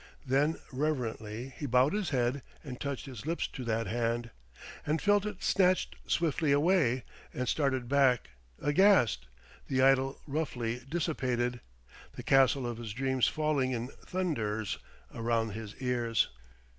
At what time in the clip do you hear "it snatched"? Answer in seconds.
5.27-5.95